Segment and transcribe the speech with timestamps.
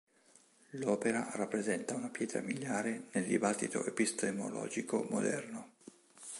[0.71, 5.73] L'opera rappresenta una pietra miliare nel dibattito epistemologico moderno.